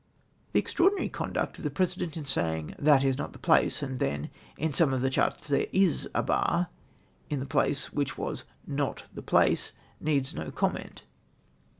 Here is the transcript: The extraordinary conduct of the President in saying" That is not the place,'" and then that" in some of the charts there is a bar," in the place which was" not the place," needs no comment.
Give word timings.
The 0.53 0.59
extraordinary 0.59 1.09
conduct 1.09 1.59
of 1.59 1.63
the 1.63 1.69
President 1.69 2.17
in 2.17 2.25
saying" 2.25 2.73
That 2.89 3.03
is 3.03 3.19
not 3.19 3.33
the 3.33 3.37
place,'" 3.37 3.83
and 3.83 3.99
then 3.99 4.23
that" 4.23 4.29
in 4.63 4.73
some 4.73 4.93
of 4.95 5.01
the 5.01 5.11
charts 5.11 5.47
there 5.47 5.67
is 5.71 6.09
a 6.15 6.23
bar," 6.23 6.69
in 7.29 7.39
the 7.39 7.45
place 7.45 7.93
which 7.93 8.17
was" 8.17 8.45
not 8.79 9.03
the 9.13 9.21
place," 9.21 9.73
needs 9.99 10.33
no 10.33 10.49
comment. 10.49 11.03